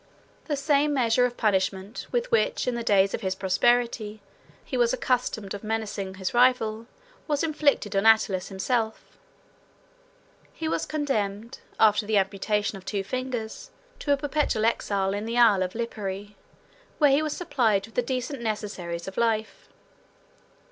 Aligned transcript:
The 0.45 0.55
same 0.55 0.95
measure 0.95 1.25
of 1.25 1.37
punishment, 1.37 2.07
with 2.11 2.31
which, 2.31 2.67
in 2.67 2.73
the 2.73 2.81
days 2.81 3.13
of 3.13 3.21
his 3.21 3.35
prosperity, 3.35 4.19
he 4.65 4.75
was 4.75 4.93
accused 4.93 5.37
of 5.37 5.63
menacing 5.63 6.15
his 6.15 6.33
rival, 6.33 6.87
was 7.27 7.43
inflicted 7.43 7.95
on 7.95 8.07
Attalus 8.07 8.47
himself; 8.47 9.03
he 10.53 10.67
was 10.67 10.87
condemned, 10.87 11.59
after 11.79 12.07
the 12.07 12.17
amputation 12.17 12.79
of 12.79 12.83
two 12.83 13.03
fingers, 13.03 13.69
to 13.99 14.11
a 14.11 14.17
perpetual 14.17 14.65
exile 14.65 15.13
in 15.13 15.25
the 15.25 15.37
Isle 15.37 15.61
of 15.61 15.75
Lipari, 15.75 16.33
where 16.97 17.11
he 17.11 17.21
was 17.21 17.37
supplied 17.37 17.85
with 17.85 17.93
the 17.93 18.01
decent 18.01 18.41
necessaries 18.41 19.07
of 19.07 19.17
life. 19.17 19.69